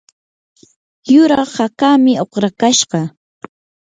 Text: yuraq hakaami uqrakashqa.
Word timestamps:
yuraq 1.11 1.51
hakaami 1.59 2.13
uqrakashqa. 2.23 2.99